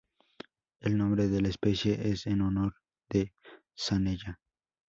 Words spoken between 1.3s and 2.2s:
la especie